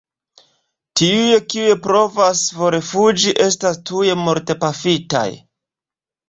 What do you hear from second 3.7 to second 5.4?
tuj mortpafitaj.